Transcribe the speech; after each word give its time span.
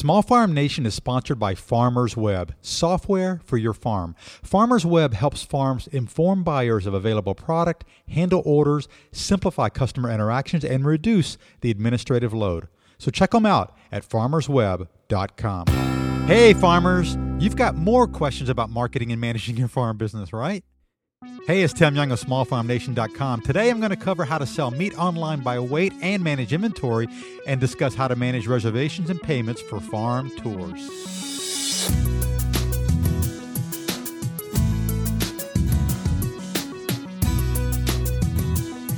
Small 0.00 0.22
Farm 0.22 0.54
Nation 0.54 0.86
is 0.86 0.94
sponsored 0.94 1.40
by 1.40 1.56
Farmers 1.56 2.16
Web, 2.16 2.54
software 2.60 3.40
for 3.44 3.56
your 3.56 3.72
farm. 3.72 4.14
Farmers 4.44 4.86
Web 4.86 5.12
helps 5.12 5.42
farms 5.42 5.88
inform 5.88 6.44
buyers 6.44 6.86
of 6.86 6.94
available 6.94 7.34
product, 7.34 7.84
handle 8.06 8.40
orders, 8.44 8.86
simplify 9.10 9.68
customer 9.68 10.08
interactions, 10.08 10.64
and 10.64 10.86
reduce 10.86 11.36
the 11.62 11.72
administrative 11.72 12.32
load. 12.32 12.68
So 12.98 13.10
check 13.10 13.32
them 13.32 13.44
out 13.44 13.76
at 13.90 14.08
farmersweb.com. 14.08 15.66
Hey, 16.28 16.54
farmers, 16.54 17.16
you've 17.40 17.56
got 17.56 17.74
more 17.74 18.06
questions 18.06 18.48
about 18.48 18.70
marketing 18.70 19.10
and 19.10 19.20
managing 19.20 19.56
your 19.56 19.66
farm 19.66 19.96
business, 19.96 20.32
right? 20.32 20.62
Hey, 21.48 21.62
it's 21.62 21.72
Tim 21.72 21.96
Young 21.96 22.12
of 22.12 22.20
SmallFarmNation.com. 22.20 23.40
Today 23.40 23.70
I'm 23.70 23.80
going 23.80 23.90
to 23.90 23.96
cover 23.96 24.24
how 24.24 24.38
to 24.38 24.46
sell 24.46 24.70
meat 24.70 24.96
online 24.96 25.40
by 25.40 25.58
weight 25.58 25.92
and 26.00 26.22
manage 26.22 26.52
inventory 26.52 27.08
and 27.44 27.60
discuss 27.60 27.96
how 27.96 28.06
to 28.06 28.14
manage 28.14 28.46
reservations 28.46 29.10
and 29.10 29.20
payments 29.20 29.60
for 29.60 29.80
farm 29.80 30.30
tours. 30.36 30.78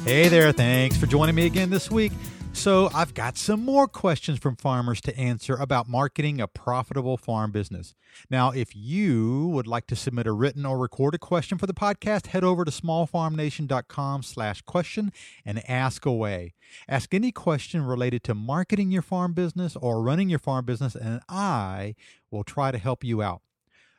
Hey 0.04 0.28
there, 0.28 0.52
thanks 0.52 0.98
for 0.98 1.06
joining 1.06 1.34
me 1.34 1.46
again 1.46 1.70
this 1.70 1.90
week. 1.90 2.12
So, 2.60 2.90
I've 2.92 3.14
got 3.14 3.38
some 3.38 3.64
more 3.64 3.88
questions 3.88 4.38
from 4.38 4.54
farmers 4.54 5.00
to 5.02 5.18
answer 5.18 5.54
about 5.54 5.88
marketing 5.88 6.42
a 6.42 6.46
profitable 6.46 7.16
farm 7.16 7.52
business. 7.52 7.94
Now, 8.28 8.50
if 8.50 8.76
you 8.76 9.46
would 9.46 9.66
like 9.66 9.86
to 9.86 9.96
submit 9.96 10.26
a 10.26 10.32
written 10.32 10.66
or 10.66 10.76
recorded 10.76 11.22
question 11.22 11.56
for 11.56 11.66
the 11.66 11.72
podcast, 11.72 12.26
head 12.26 12.44
over 12.44 12.66
to 12.66 12.70
smallfarmnation.com 12.70 14.22
slash 14.24 14.60
question 14.60 15.10
and 15.42 15.66
ask 15.70 16.04
away. 16.04 16.52
Ask 16.86 17.14
any 17.14 17.32
question 17.32 17.82
related 17.82 18.22
to 18.24 18.34
marketing 18.34 18.90
your 18.90 19.00
farm 19.00 19.32
business 19.32 19.74
or 19.74 20.02
running 20.02 20.28
your 20.28 20.38
farm 20.38 20.66
business, 20.66 20.94
and 20.94 21.22
I 21.30 21.94
will 22.30 22.44
try 22.44 22.72
to 22.72 22.78
help 22.78 23.02
you 23.02 23.22
out. 23.22 23.40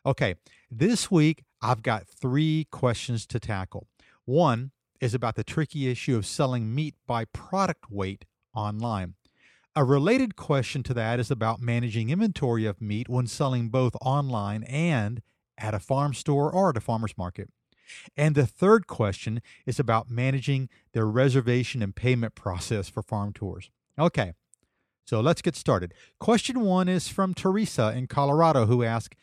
Okay, 0.05 0.35
this 0.69 1.09
week 1.09 1.45
I've 1.63 1.81
got 1.81 2.05
three 2.05 2.67
questions 2.69 3.25
to 3.25 3.39
tackle. 3.39 3.87
One 4.25 4.69
is 4.99 5.15
about 5.15 5.33
the 5.33 5.43
tricky 5.43 5.89
issue 5.89 6.15
of 6.15 6.27
selling 6.27 6.75
meat 6.75 6.93
by 7.07 7.25
product 7.25 7.89
weight 7.89 8.25
online. 8.53 9.15
A 9.75 9.83
related 9.85 10.35
question 10.35 10.83
to 10.83 10.93
that 10.95 11.19
is 11.19 11.31
about 11.31 11.61
managing 11.61 12.09
inventory 12.09 12.65
of 12.65 12.81
meat 12.81 13.07
when 13.07 13.27
selling 13.27 13.69
both 13.69 13.95
online 14.01 14.63
and 14.63 15.21
at 15.57 15.73
a 15.73 15.79
farm 15.79 16.13
store 16.13 16.51
or 16.51 16.71
at 16.71 16.77
a 16.77 16.81
farmer's 16.81 17.17
market. 17.17 17.49
And 18.17 18.35
the 18.35 18.45
third 18.45 18.87
question 18.87 19.41
is 19.65 19.79
about 19.79 20.09
managing 20.09 20.69
the 20.93 21.05
reservation 21.05 21.81
and 21.81 21.95
payment 21.95 22.35
process 22.35 22.89
for 22.89 23.01
farm 23.01 23.33
tours. 23.33 23.69
Okay, 23.97 24.33
so 25.05 25.19
let's 25.19 25.41
get 25.41 25.55
started. 25.55 25.93
Question 26.19 26.61
one 26.61 26.87
is 26.87 27.07
from 27.07 27.33
Teresa 27.33 27.93
in 27.95 28.07
Colorado, 28.07 28.65
who 28.65 28.83
asks 28.83 29.17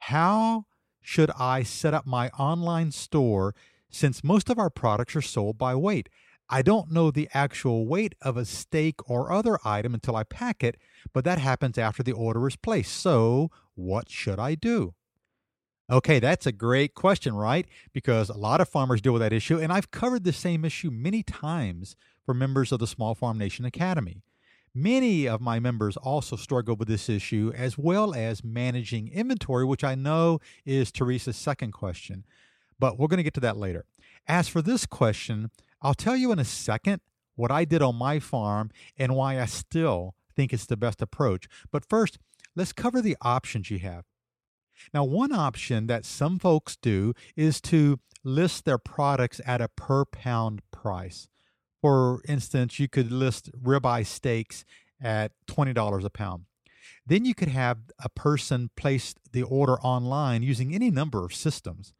How 0.00 0.66
should 1.00 1.30
I 1.38 1.62
set 1.62 1.94
up 1.94 2.06
my 2.06 2.28
online 2.30 2.92
store 2.92 3.54
since 3.90 4.24
most 4.24 4.50
of 4.50 4.58
our 4.58 4.70
products 4.70 5.16
are 5.16 5.22
sold 5.22 5.56
by 5.58 5.74
weight? 5.74 6.08
I 6.50 6.62
don't 6.62 6.90
know 6.90 7.10
the 7.10 7.28
actual 7.34 7.86
weight 7.86 8.14
of 8.22 8.36
a 8.36 8.44
steak 8.44 9.08
or 9.08 9.30
other 9.30 9.58
item 9.64 9.92
until 9.94 10.16
I 10.16 10.24
pack 10.24 10.64
it, 10.64 10.76
but 11.12 11.24
that 11.24 11.38
happens 11.38 11.76
after 11.76 12.02
the 12.02 12.12
order 12.12 12.46
is 12.48 12.56
placed. 12.56 12.94
So, 12.94 13.50
what 13.74 14.08
should 14.10 14.38
I 14.38 14.54
do? 14.54 14.94
Okay, 15.90 16.18
that's 16.18 16.46
a 16.46 16.52
great 16.52 16.94
question, 16.94 17.34
right? 17.34 17.66
Because 17.92 18.28
a 18.28 18.36
lot 18.36 18.60
of 18.60 18.68
farmers 18.68 19.00
deal 19.00 19.12
with 19.12 19.22
that 19.22 19.32
issue, 19.32 19.58
and 19.58 19.72
I've 19.72 19.90
covered 19.90 20.24
the 20.24 20.32
same 20.32 20.64
issue 20.64 20.90
many 20.90 21.22
times 21.22 21.96
for 22.24 22.34
members 22.34 22.72
of 22.72 22.78
the 22.78 22.86
Small 22.86 23.14
Farm 23.14 23.38
Nation 23.38 23.64
Academy. 23.64 24.22
Many 24.74 25.26
of 25.26 25.40
my 25.40 25.58
members 25.58 25.96
also 25.96 26.36
struggle 26.36 26.76
with 26.76 26.88
this 26.88 27.08
issue, 27.08 27.52
as 27.56 27.78
well 27.78 28.14
as 28.14 28.44
managing 28.44 29.08
inventory, 29.08 29.64
which 29.64 29.82
I 29.82 29.94
know 29.94 30.40
is 30.66 30.92
Teresa's 30.92 31.36
second 31.36 31.72
question, 31.72 32.24
but 32.78 32.98
we're 32.98 33.08
going 33.08 33.16
to 33.18 33.22
get 33.22 33.34
to 33.34 33.40
that 33.40 33.56
later. 33.56 33.86
As 34.26 34.46
for 34.46 34.60
this 34.60 34.84
question, 34.84 35.50
I'll 35.80 35.94
tell 35.94 36.16
you 36.16 36.32
in 36.32 36.38
a 36.38 36.44
second 36.44 37.00
what 37.36 37.50
I 37.50 37.64
did 37.64 37.82
on 37.82 37.96
my 37.96 38.18
farm 38.18 38.70
and 38.96 39.14
why 39.14 39.40
I 39.40 39.46
still 39.46 40.14
think 40.34 40.52
it's 40.52 40.66
the 40.66 40.76
best 40.76 41.00
approach. 41.00 41.48
But 41.70 41.88
first, 41.88 42.18
let's 42.56 42.72
cover 42.72 43.00
the 43.00 43.16
options 43.20 43.70
you 43.70 43.78
have. 43.78 44.04
Now, 44.92 45.04
one 45.04 45.32
option 45.32 45.86
that 45.88 46.04
some 46.04 46.38
folks 46.38 46.76
do 46.76 47.14
is 47.36 47.60
to 47.62 48.00
list 48.24 48.64
their 48.64 48.78
products 48.78 49.40
at 49.46 49.60
a 49.60 49.68
per 49.68 50.04
pound 50.04 50.62
price. 50.70 51.28
For 51.80 52.20
instance, 52.28 52.78
you 52.78 52.88
could 52.88 53.12
list 53.12 53.50
ribeye 53.52 54.06
steaks 54.06 54.64
at 55.00 55.32
$20 55.46 56.04
a 56.04 56.10
pound. 56.10 56.44
Then 57.06 57.24
you 57.24 57.34
could 57.34 57.48
have 57.48 57.78
a 58.02 58.08
person 58.08 58.70
place 58.76 59.14
the 59.32 59.42
order 59.42 59.78
online 59.80 60.42
using 60.42 60.74
any 60.74 60.90
number 60.90 61.24
of 61.24 61.34
systems. 61.34 61.94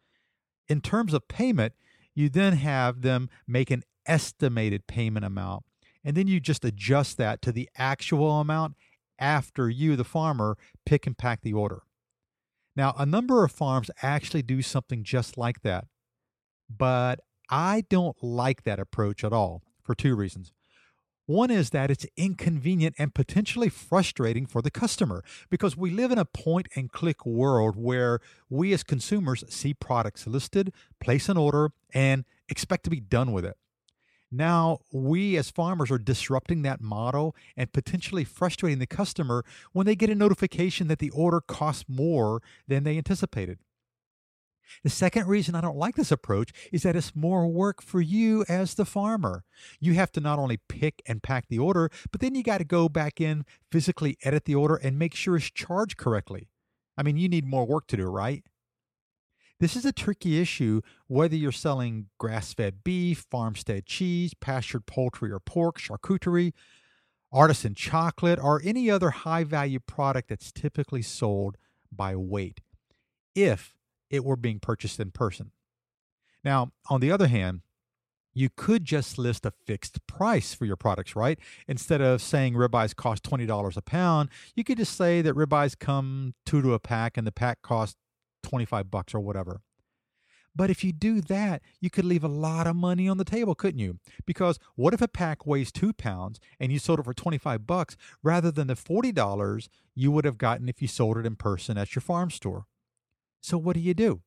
In 0.68 0.80
terms 0.80 1.14
of 1.14 1.28
payment, 1.28 1.74
you 2.18 2.28
then 2.28 2.54
have 2.54 3.02
them 3.02 3.30
make 3.46 3.70
an 3.70 3.84
estimated 4.04 4.88
payment 4.88 5.24
amount, 5.24 5.62
and 6.02 6.16
then 6.16 6.26
you 6.26 6.40
just 6.40 6.64
adjust 6.64 7.16
that 7.16 7.40
to 7.42 7.52
the 7.52 7.68
actual 7.76 8.40
amount 8.40 8.74
after 9.20 9.70
you, 9.70 9.94
the 9.94 10.02
farmer, 10.02 10.56
pick 10.84 11.06
and 11.06 11.16
pack 11.16 11.42
the 11.42 11.52
order. 11.52 11.82
Now, 12.74 12.92
a 12.98 13.06
number 13.06 13.44
of 13.44 13.52
farms 13.52 13.88
actually 14.02 14.42
do 14.42 14.62
something 14.62 15.04
just 15.04 15.38
like 15.38 15.62
that, 15.62 15.84
but 16.68 17.20
I 17.50 17.84
don't 17.88 18.16
like 18.20 18.64
that 18.64 18.80
approach 18.80 19.22
at 19.22 19.32
all 19.32 19.62
for 19.84 19.94
two 19.94 20.16
reasons. 20.16 20.52
One 21.28 21.50
is 21.50 21.70
that 21.70 21.90
it's 21.90 22.06
inconvenient 22.16 22.94
and 22.98 23.14
potentially 23.14 23.68
frustrating 23.68 24.46
for 24.46 24.62
the 24.62 24.70
customer 24.70 25.22
because 25.50 25.76
we 25.76 25.90
live 25.90 26.10
in 26.10 26.16
a 26.16 26.24
point 26.24 26.68
and 26.74 26.90
click 26.90 27.26
world 27.26 27.76
where 27.76 28.20
we 28.48 28.72
as 28.72 28.82
consumers 28.82 29.44
see 29.50 29.74
products 29.74 30.26
listed, 30.26 30.72
place 31.00 31.28
an 31.28 31.36
order, 31.36 31.72
and 31.92 32.24
expect 32.48 32.84
to 32.84 32.90
be 32.90 33.00
done 33.00 33.32
with 33.32 33.44
it. 33.44 33.58
Now, 34.32 34.78
we 34.90 35.36
as 35.36 35.50
farmers 35.50 35.90
are 35.90 35.98
disrupting 35.98 36.62
that 36.62 36.80
model 36.80 37.36
and 37.58 37.70
potentially 37.74 38.24
frustrating 38.24 38.78
the 38.78 38.86
customer 38.86 39.44
when 39.72 39.84
they 39.84 39.96
get 39.96 40.08
a 40.08 40.14
notification 40.14 40.88
that 40.88 40.98
the 40.98 41.10
order 41.10 41.42
costs 41.42 41.84
more 41.86 42.40
than 42.66 42.84
they 42.84 42.96
anticipated. 42.96 43.58
The 44.84 44.90
second 44.90 45.26
reason 45.26 45.54
I 45.54 45.60
don't 45.60 45.76
like 45.76 45.96
this 45.96 46.12
approach 46.12 46.52
is 46.72 46.82
that 46.82 46.96
it's 46.96 47.16
more 47.16 47.46
work 47.46 47.82
for 47.82 48.00
you 48.00 48.44
as 48.48 48.74
the 48.74 48.84
farmer. 48.84 49.44
You 49.80 49.94
have 49.94 50.12
to 50.12 50.20
not 50.20 50.38
only 50.38 50.58
pick 50.68 51.02
and 51.06 51.22
pack 51.22 51.48
the 51.48 51.58
order, 51.58 51.90
but 52.10 52.20
then 52.20 52.34
you 52.34 52.42
got 52.42 52.58
to 52.58 52.64
go 52.64 52.88
back 52.88 53.20
in, 53.20 53.44
physically 53.70 54.16
edit 54.22 54.44
the 54.44 54.54
order, 54.54 54.76
and 54.76 54.98
make 54.98 55.14
sure 55.14 55.36
it's 55.36 55.50
charged 55.50 55.96
correctly. 55.96 56.48
I 56.96 57.02
mean, 57.02 57.16
you 57.16 57.28
need 57.28 57.46
more 57.46 57.66
work 57.66 57.86
to 57.88 57.96
do, 57.96 58.06
right? 58.06 58.44
This 59.60 59.74
is 59.74 59.84
a 59.84 59.92
tricky 59.92 60.40
issue 60.40 60.82
whether 61.08 61.34
you're 61.34 61.50
selling 61.50 62.06
grass 62.18 62.54
fed 62.54 62.84
beef, 62.84 63.26
farmstead 63.30 63.86
cheese, 63.86 64.32
pastured 64.34 64.86
poultry 64.86 65.32
or 65.32 65.40
pork, 65.40 65.78
charcuterie, 65.78 66.52
artisan 67.32 67.74
chocolate, 67.74 68.38
or 68.38 68.62
any 68.64 68.88
other 68.88 69.10
high 69.10 69.44
value 69.44 69.80
product 69.80 70.28
that's 70.28 70.52
typically 70.52 71.02
sold 71.02 71.56
by 71.90 72.14
weight. 72.14 72.60
If 73.34 73.74
it 74.10 74.24
were 74.24 74.36
being 74.36 74.60
purchased 74.60 75.00
in 75.00 75.10
person. 75.10 75.52
Now, 76.44 76.72
on 76.88 77.00
the 77.00 77.10
other 77.10 77.26
hand, 77.26 77.62
you 78.34 78.48
could 78.54 78.84
just 78.84 79.18
list 79.18 79.44
a 79.44 79.50
fixed 79.50 80.06
price 80.06 80.54
for 80.54 80.64
your 80.64 80.76
products, 80.76 81.16
right? 81.16 81.38
Instead 81.66 82.00
of 82.00 82.22
saying 82.22 82.54
ribeyes 82.54 82.94
cost 82.94 83.24
$20 83.24 83.76
a 83.76 83.82
pound, 83.82 84.28
you 84.54 84.62
could 84.62 84.78
just 84.78 84.96
say 84.96 85.20
that 85.22 85.34
ribeyes 85.34 85.76
come 85.78 86.34
two 86.46 86.62
to 86.62 86.74
a 86.74 86.78
pack 86.78 87.16
and 87.16 87.26
the 87.26 87.32
pack 87.32 87.62
costs 87.62 87.96
25 88.44 88.90
bucks 88.90 89.14
or 89.14 89.20
whatever. 89.20 89.60
But 90.54 90.70
if 90.70 90.82
you 90.82 90.92
do 90.92 91.20
that, 91.22 91.62
you 91.80 91.90
could 91.90 92.04
leave 92.04 92.24
a 92.24 92.28
lot 92.28 92.66
of 92.66 92.74
money 92.74 93.08
on 93.08 93.16
the 93.16 93.24
table, 93.24 93.54
couldn't 93.54 93.78
you? 93.78 93.98
Because 94.26 94.58
what 94.74 94.94
if 94.94 95.00
a 95.00 95.08
pack 95.08 95.46
weighs 95.46 95.70
two 95.70 95.92
pounds 95.92 96.40
and 96.58 96.72
you 96.72 96.78
sold 96.78 96.98
it 97.00 97.04
for 97.04 97.14
25 97.14 97.66
bucks 97.66 97.96
rather 98.22 98.50
than 98.50 98.66
the 98.66 98.74
$40 98.74 99.68
you 99.94 100.10
would 100.10 100.24
have 100.24 100.38
gotten 100.38 100.68
if 100.68 100.82
you 100.82 100.88
sold 100.88 101.16
it 101.16 101.26
in 101.26 101.36
person 101.36 101.78
at 101.78 101.94
your 101.94 102.00
farm 102.02 102.30
store? 102.30 102.66
So, 103.40 103.58
what 103.58 103.74
do 103.74 103.80
you 103.80 103.94
do? 103.94 104.22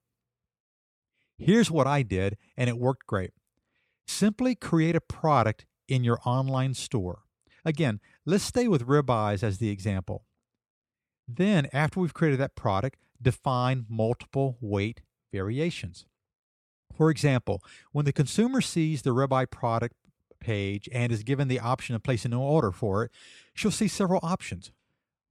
Here's 1.37 1.71
what 1.71 1.87
I 1.87 2.03
did, 2.03 2.37
and 2.55 2.69
it 2.69 2.77
worked 2.77 3.07
great. 3.07 3.31
Simply 4.07 4.55
create 4.55 4.95
a 4.95 5.01
product 5.01 5.65
in 5.87 6.03
your 6.03 6.19
online 6.25 6.73
store. 6.73 7.23
Again, 7.65 7.99
let's 8.25 8.43
stay 8.43 8.67
with 8.67 8.87
ribeyes 8.87 9.43
as 9.43 9.57
the 9.57 9.69
example. 9.69 10.25
Then, 11.27 11.67
after 11.73 11.99
we've 11.99 12.13
created 12.13 12.39
that 12.39 12.55
product, 12.55 12.97
define 13.21 13.85
multiple 13.89 14.57
weight 14.59 15.01
variations. 15.31 16.05
For 16.95 17.09
example, 17.09 17.63
when 17.91 18.05
the 18.05 18.13
consumer 18.13 18.61
sees 18.61 19.01
the 19.01 19.11
ribeye 19.11 19.49
product 19.49 19.95
page 20.39 20.89
and 20.91 21.11
is 21.11 21.23
given 21.23 21.47
the 21.47 21.59
option 21.59 21.95
of 21.95 22.03
placing 22.03 22.33
an 22.33 22.39
order 22.39 22.71
for 22.71 23.05
it, 23.05 23.11
she'll 23.53 23.71
see 23.71 23.87
several 23.87 24.19
options. 24.23 24.71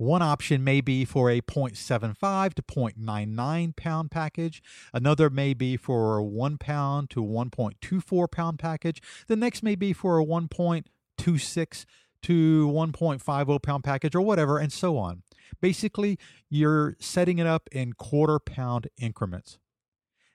One 0.00 0.22
option 0.22 0.64
may 0.64 0.80
be 0.80 1.04
for 1.04 1.28
a 1.30 1.42
0.75 1.42 2.54
to 2.54 2.62
0.99 2.62 3.76
pound 3.76 4.10
package. 4.10 4.62
Another 4.94 5.28
may 5.28 5.52
be 5.52 5.76
for 5.76 6.16
a 6.16 6.24
1 6.24 6.56
pound 6.56 7.10
to 7.10 7.22
1.24 7.22 8.30
pound 8.30 8.58
package. 8.58 9.02
The 9.26 9.36
next 9.36 9.62
may 9.62 9.74
be 9.74 9.92
for 9.92 10.18
a 10.18 10.24
1.26 10.24 11.84
to 12.22 12.66
1.50 12.66 13.62
pound 13.62 13.84
package 13.84 14.14
or 14.14 14.22
whatever, 14.22 14.56
and 14.56 14.72
so 14.72 14.96
on. 14.96 15.22
Basically, 15.60 16.18
you're 16.48 16.96
setting 16.98 17.38
it 17.38 17.46
up 17.46 17.68
in 17.70 17.92
quarter 17.92 18.38
pound 18.38 18.88
increments. 18.96 19.58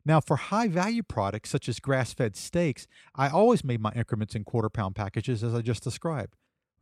Now, 0.06 0.22
for 0.22 0.36
high 0.36 0.68
value 0.68 1.02
products 1.02 1.50
such 1.50 1.68
as 1.68 1.80
grass 1.80 2.14
fed 2.14 2.36
steaks, 2.36 2.86
I 3.16 3.30
always 3.30 3.64
made 3.64 3.82
my 3.82 3.92
increments 3.96 4.36
in 4.36 4.44
quarter 4.44 4.70
pound 4.70 4.94
packages 4.94 5.44
as 5.44 5.56
I 5.56 5.62
just 5.62 5.82
described. 5.82 6.36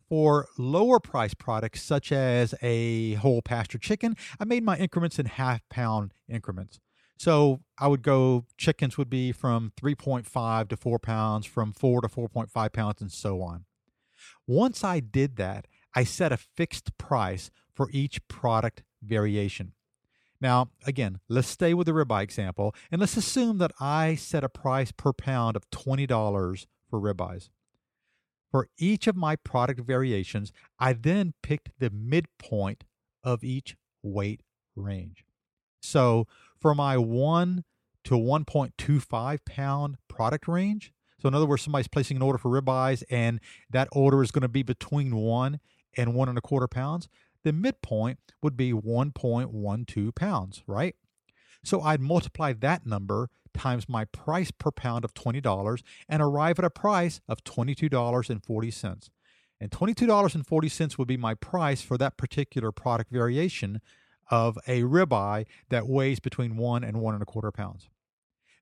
For 0.10 0.48
lower 0.58 1.00
price 1.00 1.34
products 1.34 1.82
such 1.82 2.12
as 2.12 2.54
a 2.62 3.14
whole 3.16 3.42
pasture 3.42 3.78
chicken, 3.78 4.16
I 4.40 4.46
made 4.46 4.64
my 4.64 4.78
increments 4.78 5.18
in 5.18 5.26
half 5.26 5.62
pound 5.70 6.14
increments. 6.28 6.80
So 7.18 7.62
I 7.80 7.88
would 7.88 8.02
go, 8.02 8.46
chickens 8.58 8.98
would 8.98 9.10
be 9.10 9.32
from 9.32 9.72
3.5 9.82 10.70
to 10.70 10.78
4 10.78 11.00
pounds, 11.00 11.46
from 11.46 11.72
4 11.72 12.02
to 12.02 12.08
4.5 12.08 12.74
pounds, 12.74 13.02
and 13.02 13.12
so 13.12 13.42
on. 13.42 13.66
Once 14.46 14.84
I 14.84 15.00
did 15.00 15.38
that, 15.38 15.68
I 15.96 16.04
set 16.04 16.32
a 16.32 16.38
fixed 16.38 16.98
price 16.98 17.50
for 17.74 17.90
each 17.92 18.28
product 18.28 18.84
variation. 19.02 19.74
Now, 20.42 20.72
again, 20.86 21.20
let's 21.30 21.48
stay 21.48 21.74
with 21.74 21.88
the 21.88 21.94
ribeye 21.94 22.24
example, 22.24 22.76
and 22.92 23.00
let's 23.00 23.16
assume 23.16 23.60
that 23.60 23.72
I 23.80 24.16
set 24.16 24.44
a 24.44 24.50
price 24.50 24.92
per 24.92 25.14
pound 25.14 25.56
of 25.56 25.70
$20 25.70 26.66
for 26.90 27.00
ribeyes. 27.00 27.50
For 28.54 28.70
each 28.78 29.08
of 29.08 29.16
my 29.16 29.36
product 29.36 29.80
variations, 29.80 30.54
I 30.78 30.94
then 30.94 31.34
picked 31.42 31.72
the 31.80 31.90
midpoint 31.90 32.84
of 33.24 33.44
each 33.44 33.76
weight 34.04 34.42
range. 34.76 35.26
So 35.82 36.28
for 36.62 36.76
my 36.76 36.96
1 37.00 37.64
to 38.04 38.14
1.25 38.14 39.40
pound 39.48 39.98
product 40.08 40.48
range, 40.48 40.94
so 41.20 41.28
in 41.28 41.34
other 41.34 41.48
words, 41.48 41.64
somebody's 41.64 41.88
placing 41.88 42.18
an 42.18 42.22
order 42.22 42.38
for 42.38 42.52
ribeyes 42.52 43.02
and 43.10 43.40
that 43.72 43.88
order 43.92 44.22
is 44.22 44.30
going 44.30 44.44
to 44.44 44.48
be 44.48 44.62
between 44.62 45.16
1 45.16 45.60
and 45.98 46.14
1 46.14 46.30
and 46.30 46.38
a 46.38 46.42
quarter 46.42 46.68
pounds, 46.68 47.10
the 47.44 47.54
midpoint 47.54 48.20
would 48.44 48.56
be 48.56 48.72
1.12 48.72 50.16
pounds, 50.16 50.64
right? 50.68 50.96
So 51.64 51.82
I'd 51.82 52.02
multiply 52.02 52.54
that 52.54 52.86
number 52.86 53.30
times 53.54 53.88
my 53.88 54.06
price 54.06 54.52
per 54.52 54.72
pound 54.72 55.06
of 55.06 55.14
$20 55.14 55.84
and 56.10 56.22
arrive 56.22 56.60
at 56.60 56.66
a 56.66 56.70
price 56.70 57.22
of 57.28 57.44
$22.40. 57.44 59.10
And 59.62 59.72
$22.40 59.72 60.98
would 60.98 61.08
be 61.08 61.18
my 61.18 61.36
price 61.36 61.82
for 61.82 61.98
that 61.98 62.18
particular 62.18 62.72
product 62.72 63.12
variation 63.12 63.80
of 64.30 64.58
a 64.68 64.82
ribeye 64.82 65.46
that 65.70 65.88
weighs 65.88 66.20
between 66.20 66.58
one 66.58 66.84
and 66.84 67.00
one 67.00 67.14
and 67.14 67.24
a 67.24 67.26
quarter 67.26 67.52
pounds. 67.52 67.90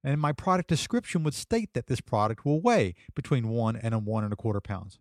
And 0.03 0.19
my 0.19 0.31
product 0.31 0.67
description 0.69 1.23
would 1.23 1.33
state 1.33 1.73
that 1.73 1.87
this 1.87 2.01
product 2.01 2.45
will 2.45 2.59
weigh 2.59 2.95
between 3.15 3.49
one 3.49 3.75
and 3.75 4.05
one 4.05 4.23
and 4.23 4.33
a 4.33 4.35
quarter 4.35 4.61
pounds. 4.61 4.99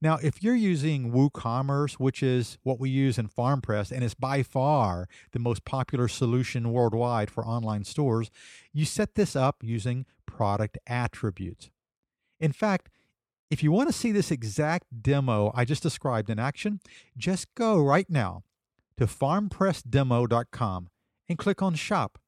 Now, 0.00 0.18
if 0.22 0.42
you're 0.42 0.54
using 0.54 1.12
WooCommerce, 1.12 1.94
which 1.94 2.22
is 2.22 2.58
what 2.62 2.80
we 2.80 2.90
use 2.90 3.18
in 3.18 3.28
FarmPress, 3.28 3.90
and 3.90 4.02
it's 4.04 4.14
by 4.14 4.42
far 4.42 5.08
the 5.32 5.38
most 5.38 5.64
popular 5.64 6.08
solution 6.08 6.72
worldwide 6.72 7.30
for 7.30 7.44
online 7.46 7.84
stores, 7.84 8.30
you 8.72 8.84
set 8.84 9.14
this 9.14 9.34
up 9.36 9.62
using 9.62 10.06
product 10.26 10.78
attributes. 10.86 11.70
In 12.40 12.52
fact, 12.52 12.90
if 13.50 13.62
you 13.62 13.70
want 13.70 13.88
to 13.88 13.92
see 13.92 14.10
this 14.10 14.30
exact 14.30 15.02
demo 15.02 15.52
I 15.54 15.64
just 15.64 15.82
described 15.82 16.30
in 16.30 16.38
action, 16.38 16.80
just 17.16 17.54
go 17.54 17.80
right 17.80 18.08
now 18.08 18.42
to 18.96 19.06
farmpressdemo.com 19.06 20.88
and 21.28 21.38
click 21.38 21.62
on 21.62 21.74
Shop. 21.74 22.18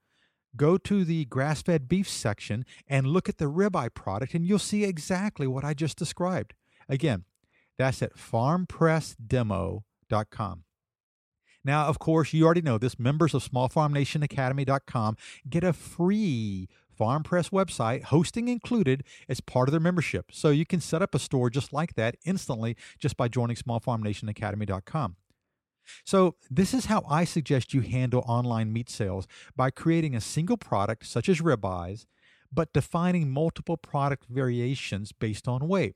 Go 0.56 0.78
to 0.78 1.04
the 1.04 1.26
grass 1.26 1.62
fed 1.62 1.88
beef 1.88 2.08
section 2.08 2.64
and 2.88 3.06
look 3.06 3.28
at 3.28 3.38
the 3.38 3.50
ribeye 3.50 3.92
product, 3.92 4.34
and 4.34 4.46
you'll 4.46 4.58
see 4.58 4.84
exactly 4.84 5.46
what 5.46 5.64
I 5.64 5.74
just 5.74 5.98
described. 5.98 6.54
Again, 6.88 7.24
that's 7.78 8.02
at 8.02 8.16
farmpressdemo.com. 8.16 10.62
Now, 11.64 11.86
of 11.86 11.98
course, 11.98 12.32
you 12.32 12.44
already 12.44 12.62
know 12.62 12.78
this. 12.78 12.96
Members 12.98 13.34
of 13.34 13.42
smallfarmnationacademy.com 13.42 15.16
get 15.50 15.64
a 15.64 15.72
free 15.72 16.68
Farm 16.96 17.22
Press 17.22 17.50
website, 17.50 18.04
hosting 18.04 18.48
included, 18.48 19.04
as 19.28 19.40
part 19.40 19.68
of 19.68 19.72
their 19.72 19.80
membership. 19.80 20.30
So 20.32 20.50
you 20.50 20.64
can 20.64 20.80
set 20.80 21.02
up 21.02 21.14
a 21.14 21.18
store 21.18 21.50
just 21.50 21.72
like 21.72 21.94
that 21.94 22.16
instantly 22.24 22.76
just 22.98 23.16
by 23.16 23.28
joining 23.28 23.56
smallfarmnationacademy.com. 23.56 25.16
So, 26.04 26.34
this 26.50 26.74
is 26.74 26.86
how 26.86 27.04
I 27.08 27.24
suggest 27.24 27.72
you 27.72 27.80
handle 27.80 28.24
online 28.26 28.72
meat 28.72 28.90
sales 28.90 29.28
by 29.54 29.70
creating 29.70 30.16
a 30.16 30.20
single 30.20 30.56
product, 30.56 31.06
such 31.06 31.28
as 31.28 31.40
ribeyes, 31.40 32.06
but 32.52 32.72
defining 32.72 33.30
multiple 33.30 33.76
product 33.76 34.24
variations 34.28 35.12
based 35.12 35.46
on 35.46 35.68
weight 35.68 35.94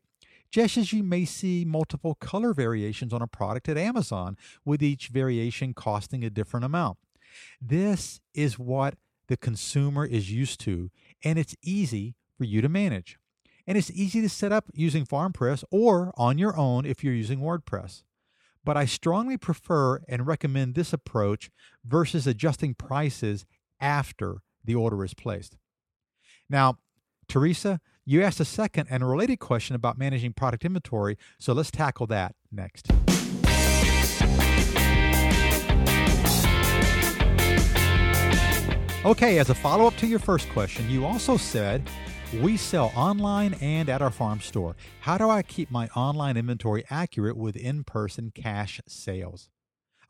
just 0.50 0.76
as 0.76 0.92
you 0.92 1.02
may 1.02 1.24
see 1.24 1.64
multiple 1.64 2.14
color 2.14 2.52
variations 2.52 3.12
on 3.12 3.22
a 3.22 3.26
product 3.26 3.68
at 3.68 3.78
Amazon, 3.78 4.36
with 4.64 4.82
each 4.82 5.08
variation 5.08 5.74
costing 5.74 6.24
a 6.24 6.30
different 6.30 6.64
amount. 6.64 6.98
This 7.60 8.20
is 8.34 8.58
what 8.58 8.94
the 9.28 9.36
consumer 9.36 10.04
is 10.04 10.32
used 10.32 10.60
to, 10.60 10.90
and 11.24 11.38
it's 11.38 11.54
easy 11.62 12.16
for 12.36 12.44
you 12.44 12.60
to 12.60 12.68
manage. 12.68 13.18
And 13.66 13.78
it's 13.78 13.90
easy 13.90 14.20
to 14.22 14.28
set 14.28 14.50
up 14.50 14.64
using 14.74 15.06
FarmPress 15.06 15.62
or 15.70 16.12
on 16.16 16.38
your 16.38 16.56
own 16.56 16.84
if 16.84 17.04
you're 17.04 17.14
using 17.14 17.38
WordPress. 17.38 18.02
But 18.64 18.76
I 18.76 18.84
strongly 18.84 19.36
prefer 19.36 20.00
and 20.08 20.26
recommend 20.26 20.74
this 20.74 20.92
approach 20.92 21.50
versus 21.84 22.26
adjusting 22.26 22.74
prices 22.74 23.46
after 23.80 24.42
the 24.64 24.74
order 24.74 25.04
is 25.04 25.14
placed. 25.14 25.56
Now, 26.48 26.78
Teresa, 27.28 27.80
you 28.10 28.24
asked 28.24 28.40
a 28.40 28.44
second 28.44 28.88
and 28.90 29.08
related 29.08 29.38
question 29.38 29.76
about 29.76 29.96
managing 29.96 30.32
product 30.32 30.64
inventory, 30.64 31.16
so 31.38 31.52
let's 31.52 31.70
tackle 31.70 32.08
that 32.08 32.34
next. 32.50 32.90
Okay, 39.04 39.38
as 39.38 39.48
a 39.48 39.54
follow 39.54 39.86
up 39.86 39.96
to 39.98 40.08
your 40.08 40.18
first 40.18 40.48
question, 40.48 40.90
you 40.90 41.06
also 41.06 41.36
said, 41.36 41.88
We 42.42 42.56
sell 42.56 42.90
online 42.96 43.54
and 43.60 43.88
at 43.88 44.02
our 44.02 44.10
farm 44.10 44.40
store. 44.40 44.74
How 45.02 45.16
do 45.16 45.30
I 45.30 45.42
keep 45.42 45.70
my 45.70 45.86
online 45.94 46.36
inventory 46.36 46.82
accurate 46.90 47.36
with 47.36 47.54
in 47.54 47.84
person 47.84 48.32
cash 48.34 48.80
sales? 48.88 49.50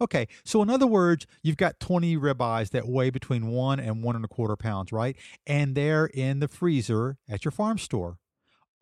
Okay, 0.00 0.28
so 0.44 0.62
in 0.62 0.70
other 0.70 0.86
words, 0.86 1.26
you've 1.42 1.58
got 1.58 1.78
20 1.78 2.16
ribeyes 2.16 2.70
that 2.70 2.88
weigh 2.88 3.10
between 3.10 3.48
one 3.48 3.78
and 3.78 4.02
one 4.02 4.16
and 4.16 4.24
a 4.24 4.28
quarter 4.28 4.56
pounds, 4.56 4.92
right? 4.92 5.16
And 5.46 5.74
they're 5.74 6.06
in 6.06 6.40
the 6.40 6.48
freezer 6.48 7.18
at 7.28 7.44
your 7.44 7.52
farm 7.52 7.76
store. 7.76 8.18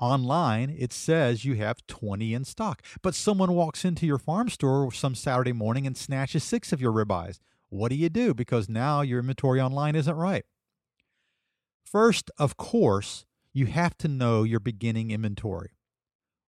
Online, 0.00 0.70
it 0.70 0.92
says 0.92 1.44
you 1.44 1.56
have 1.56 1.84
20 1.88 2.32
in 2.32 2.44
stock, 2.44 2.82
but 3.02 3.16
someone 3.16 3.52
walks 3.52 3.84
into 3.84 4.06
your 4.06 4.18
farm 4.18 4.48
store 4.48 4.92
some 4.92 5.16
Saturday 5.16 5.52
morning 5.52 5.88
and 5.88 5.96
snatches 5.96 6.44
six 6.44 6.72
of 6.72 6.80
your 6.80 6.92
ribeyes. 6.92 7.40
What 7.68 7.88
do 7.88 7.96
you 7.96 8.08
do? 8.08 8.32
Because 8.32 8.68
now 8.68 9.00
your 9.00 9.18
inventory 9.18 9.60
online 9.60 9.96
isn't 9.96 10.14
right. 10.14 10.44
First, 11.84 12.30
of 12.38 12.56
course, 12.56 13.26
you 13.52 13.66
have 13.66 13.98
to 13.98 14.08
know 14.08 14.44
your 14.44 14.60
beginning 14.60 15.10
inventory. 15.10 15.70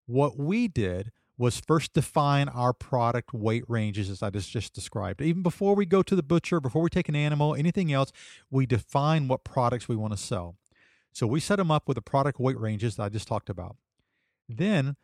What 0.06 0.38
we 0.38 0.68
did 0.68 1.10
was 1.40 1.58
first 1.58 1.94
define 1.94 2.50
our 2.50 2.74
product 2.74 3.32
weight 3.32 3.64
ranges 3.66 4.10
as 4.10 4.22
I 4.22 4.28
just 4.28 4.74
described. 4.74 5.22
Even 5.22 5.42
before 5.42 5.74
we 5.74 5.86
go 5.86 6.02
to 6.02 6.14
the 6.14 6.22
butcher, 6.22 6.60
before 6.60 6.82
we 6.82 6.90
take 6.90 7.08
an 7.08 7.16
animal, 7.16 7.54
anything 7.54 7.90
else, 7.90 8.12
we 8.50 8.66
define 8.66 9.26
what 9.26 9.42
products 9.42 9.88
we 9.88 9.96
want 9.96 10.12
to 10.12 10.18
sell. 10.18 10.56
So 11.12 11.26
we 11.26 11.40
set 11.40 11.56
them 11.56 11.70
up 11.70 11.88
with 11.88 11.94
the 11.94 12.02
product 12.02 12.38
weight 12.38 12.60
ranges 12.60 12.96
that 12.96 13.04
I 13.04 13.08
just 13.08 13.26
talked 13.26 13.48
about. 13.48 13.76
Then 14.50 14.96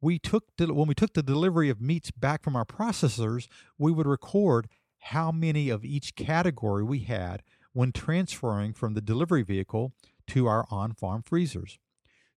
we 0.00 0.20
took 0.20 0.44
when 0.56 0.86
we 0.86 0.94
took 0.94 1.14
the 1.14 1.22
delivery 1.22 1.68
of 1.68 1.80
meats 1.80 2.12
back 2.12 2.44
from 2.44 2.54
our 2.54 2.64
processors, 2.64 3.48
we 3.76 3.90
would 3.90 4.06
record 4.06 4.68
how 5.00 5.32
many 5.32 5.68
of 5.68 5.84
each 5.84 6.14
category 6.14 6.84
we 6.84 7.00
had 7.00 7.42
when 7.72 7.90
transferring 7.90 8.72
from 8.72 8.94
the 8.94 9.00
delivery 9.00 9.42
vehicle 9.42 9.92
to 10.28 10.46
our 10.46 10.64
on-farm 10.70 11.22
freezers. 11.22 11.80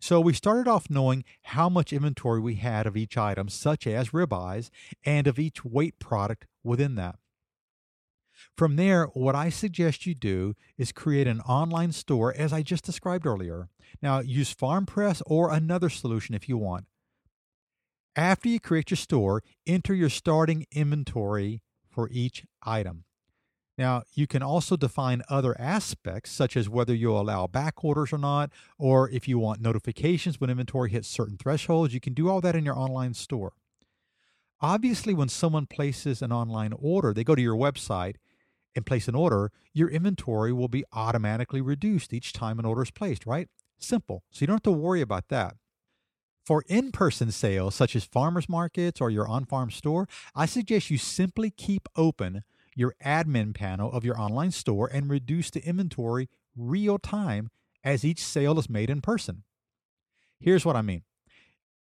So 0.05 0.21
we 0.21 0.33
started 0.33 0.67
off 0.69 0.87
knowing 0.87 1.23
how 1.45 1.67
much 1.67 1.91
inventory 1.91 2.39
we 2.39 2.57
had 2.57 2.85
of 2.85 2.95
each 2.95 3.17
item, 3.17 3.49
such 3.49 3.87
as 3.87 4.11
ribeyes, 4.11 4.69
and 5.03 5.25
of 5.25 5.39
each 5.39 5.65
weight 5.65 5.97
product 5.97 6.45
within 6.63 6.93
that. 6.93 7.15
From 8.55 8.75
there, 8.75 9.05
what 9.15 9.33
I 9.33 9.49
suggest 9.49 10.05
you 10.05 10.13
do 10.13 10.53
is 10.77 10.91
create 10.91 11.25
an 11.25 11.41
online 11.41 11.91
store 11.91 12.31
as 12.37 12.53
I 12.53 12.61
just 12.61 12.83
described 12.83 13.25
earlier. 13.25 13.69
Now, 13.99 14.19
use 14.19 14.53
FarmPress 14.53 15.23
or 15.25 15.51
another 15.51 15.89
solution 15.89 16.35
if 16.35 16.47
you 16.47 16.55
want. 16.55 16.85
After 18.15 18.47
you 18.47 18.59
create 18.59 18.91
your 18.91 18.97
store, 18.97 19.41
enter 19.65 19.95
your 19.95 20.09
starting 20.11 20.67
inventory 20.71 21.63
for 21.89 22.09
each 22.11 22.45
item. 22.61 23.05
Now, 23.77 24.03
you 24.13 24.25
can 24.25 24.41
also 24.41 24.77
define 24.77 25.21
other 25.29 25.59
aspects, 25.59 26.31
such 26.31 26.55
as 26.55 26.69
whether 26.69 26.93
you'll 26.93 27.19
allow 27.19 27.45
back 27.47 27.83
orders 27.83 28.13
or 28.13 28.17
not, 28.17 28.51
or 28.77 29.09
if 29.09 29.27
you 29.27 29.37
want 29.37 29.59
notifications 29.59 30.39
when 30.39 30.49
inventory 30.49 30.89
hits 30.91 31.09
certain 31.09 31.37
thresholds. 31.37 31.93
You 31.93 31.99
can 31.99 32.13
do 32.13 32.29
all 32.29 32.39
that 32.41 32.55
in 32.55 32.63
your 32.63 32.77
online 32.77 33.13
store. 33.13 33.53
Obviously, 34.61 35.13
when 35.13 35.27
someone 35.27 35.65
places 35.65 36.21
an 36.21 36.31
online 36.31 36.73
order, 36.79 37.13
they 37.13 37.25
go 37.25 37.35
to 37.35 37.41
your 37.41 37.57
website 37.57 38.15
and 38.75 38.85
place 38.85 39.07
an 39.07 39.15
order, 39.15 39.51
your 39.73 39.89
inventory 39.89 40.51
will 40.51 40.67
be 40.67 40.83
automatically 40.93 41.61
reduced 41.61 42.13
each 42.13 42.33
time 42.33 42.59
an 42.59 42.65
order 42.65 42.83
is 42.83 42.91
placed, 42.91 43.25
right? 43.25 43.47
Simple. 43.79 44.23
So 44.31 44.41
you 44.41 44.47
don't 44.47 44.55
have 44.55 44.63
to 44.63 44.71
worry 44.71 45.01
about 45.01 45.29
that. 45.29 45.55
For 46.45 46.63
in 46.67 46.91
person 46.91 47.31
sales, 47.31 47.73
such 47.73 47.95
as 47.95 48.03
farmers 48.03 48.47
markets 48.47 49.01
or 49.01 49.09
your 49.09 49.27
on 49.27 49.45
farm 49.45 49.71
store, 49.71 50.07
I 50.35 50.45
suggest 50.45 50.91
you 50.91 50.97
simply 50.97 51.49
keep 51.49 51.89
open 51.95 52.43
your 52.75 52.95
admin 53.03 53.55
panel 53.55 53.91
of 53.91 54.03
your 54.03 54.19
online 54.19 54.51
store 54.51 54.89
and 54.91 55.09
reduce 55.09 55.49
the 55.49 55.65
inventory 55.65 56.29
real 56.55 56.99
time 56.99 57.49
as 57.83 58.03
each 58.03 58.23
sale 58.23 58.59
is 58.59 58.69
made 58.69 58.89
in 58.89 59.01
person. 59.01 59.43
Here's 60.39 60.65
what 60.65 60.75
I 60.75 60.81
mean 60.81 61.03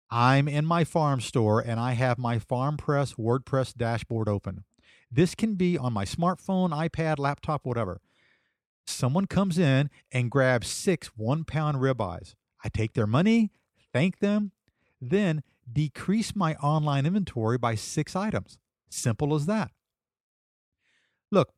I'm 0.10 0.48
in 0.48 0.66
my 0.66 0.84
farm 0.84 1.20
store 1.22 1.60
and 1.60 1.80
I 1.80 1.94
have 1.94 2.18
my 2.18 2.38
FarmPress 2.38 3.16
WordPress 3.18 3.74
dashboard 3.76 4.30
open. 4.30 4.64
This 5.12 5.36
can 5.36 5.56
be 5.56 5.78
on 5.78 5.94
my 5.94 6.06
smartphone, 6.06 6.70
iPad, 6.70 7.20
laptop, 7.20 7.66
whatever. 7.66 8.00
Someone 8.86 9.26
comes 9.26 9.58
in 9.58 9.90
and 10.12 10.30
grabs 10.30 10.68
six 10.68 11.08
one 11.16 11.44
pound 11.44 11.78
ribeyes. 11.78 12.36
I 12.64 12.70
take 12.70 12.94
their 12.94 13.08
money, 13.08 13.52
thank 13.92 14.20
them, 14.20 14.52
then 15.02 15.44
decrease 15.72 16.36
my 16.36 16.56
online 16.56 17.06
inventory 17.06 17.58
by 17.58 17.76
six 17.76 18.16
items. 18.16 18.58
Simple 18.90 19.34
as 19.34 19.46
that. 19.48 19.72
Look, 21.34 21.52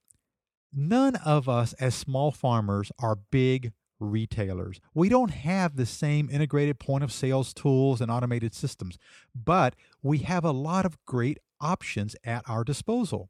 none 0.71 1.17
of 1.17 1.49
us 1.49 1.73
as 1.73 1.93
small 1.93 2.31
farmers 2.31 2.93
are 2.97 3.17
big 3.17 3.73
retailers. 3.99 4.79
We 4.93 5.09
don't 5.09 5.31
have 5.31 5.75
the 5.75 5.85
same 5.85 6.29
integrated 6.31 6.79
point 6.79 7.03
of 7.03 7.11
sales 7.11 7.53
tools 7.53 7.99
and 7.99 8.09
automated 8.09 8.55
systems, 8.55 8.97
but 9.35 9.75
we 10.01 10.19
have 10.19 10.45
a 10.45 10.51
lot 10.51 10.85
of 10.85 10.97
great 11.05 11.39
options 11.59 12.15
at 12.23 12.41
our 12.47 12.63
disposal. 12.63 13.29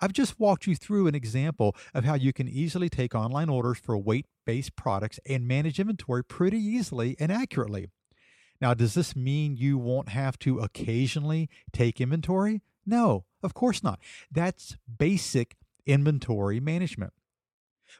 I've 0.00 0.12
just 0.12 0.40
walked 0.40 0.66
you 0.66 0.74
through 0.74 1.06
an 1.06 1.14
example 1.14 1.76
of 1.94 2.02
how 2.02 2.14
you 2.14 2.32
can 2.32 2.48
easily 2.48 2.88
take 2.88 3.14
online 3.14 3.48
orders 3.48 3.78
for 3.78 3.96
weight 3.96 4.26
based 4.44 4.74
products 4.74 5.20
and 5.26 5.46
manage 5.46 5.78
inventory 5.78 6.24
pretty 6.24 6.58
easily 6.58 7.14
and 7.20 7.30
accurately. 7.30 7.86
Now, 8.60 8.74
does 8.74 8.94
this 8.94 9.14
mean 9.14 9.54
you 9.54 9.78
won't 9.78 10.08
have 10.08 10.40
to 10.40 10.58
occasionally 10.58 11.48
take 11.72 12.00
inventory? 12.00 12.62
No, 12.84 13.26
of 13.44 13.54
course 13.54 13.84
not. 13.84 14.00
That's 14.32 14.76
basic 14.98 15.54
inventory 15.88 16.60
management. 16.60 17.12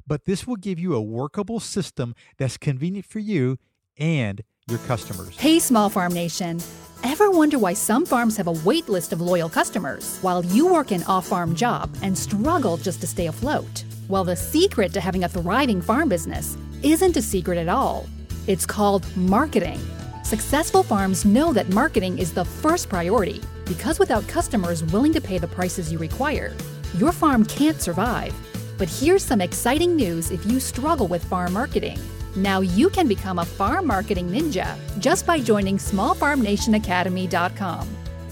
But 0.06 0.26
this 0.26 0.46
will 0.46 0.56
give 0.56 0.78
you 0.78 0.94
a 0.94 1.02
workable 1.02 1.58
system 1.58 2.14
that's 2.36 2.56
convenient 2.56 3.06
for 3.06 3.18
you 3.18 3.58
and 3.96 4.42
your 4.68 4.78
customers. 4.80 5.36
Hey, 5.36 5.58
Small 5.58 5.88
Farm 5.88 6.12
Nation. 6.12 6.60
Ever 7.02 7.30
wonder 7.30 7.58
why 7.58 7.72
some 7.72 8.04
farms 8.04 8.36
have 8.36 8.48
a 8.48 8.52
wait 8.52 8.88
list 8.88 9.12
of 9.12 9.20
loyal 9.20 9.48
customers 9.48 10.18
while 10.20 10.44
you 10.44 10.66
work 10.66 10.90
an 10.90 11.02
off 11.04 11.28
farm 11.28 11.54
job 11.54 11.96
and 12.02 12.16
struggle 12.16 12.76
just 12.76 13.00
to 13.00 13.06
stay 13.06 13.26
afloat? 13.26 13.84
Well, 14.08 14.24
the 14.24 14.36
secret 14.36 14.92
to 14.92 15.00
having 15.00 15.24
a 15.24 15.28
thriving 15.28 15.80
farm 15.80 16.08
business 16.08 16.56
isn't 16.82 17.16
a 17.16 17.22
secret 17.22 17.58
at 17.58 17.68
all. 17.68 18.06
It's 18.46 18.66
called 18.66 19.04
marketing. 19.16 19.80
Successful 20.24 20.82
farms 20.82 21.24
know 21.24 21.52
that 21.52 21.68
marketing 21.70 22.18
is 22.18 22.34
the 22.34 22.44
first 22.44 22.88
priority 22.88 23.40
because 23.64 23.98
without 23.98 24.26
customers 24.26 24.84
willing 24.84 25.12
to 25.12 25.20
pay 25.20 25.38
the 25.38 25.48
prices 25.48 25.92
you 25.92 25.98
require, 25.98 26.54
your 26.96 27.12
farm 27.12 27.44
can't 27.44 27.80
survive. 27.80 28.34
But 28.78 28.88
here's 28.88 29.24
some 29.24 29.40
exciting 29.40 29.94
news 29.96 30.30
if 30.30 30.46
you 30.46 30.60
struggle 30.60 31.08
with 31.08 31.24
farm 31.24 31.52
marketing. 31.52 31.98
Now 32.36 32.60
you 32.60 32.90
can 32.90 33.08
become 33.08 33.40
a 33.40 33.44
farm 33.44 33.86
marketing 33.86 34.30
ninja 34.30 34.78
just 35.00 35.26
by 35.26 35.40
joining 35.40 35.78
smallfarmnationacademy.com. 35.78 37.88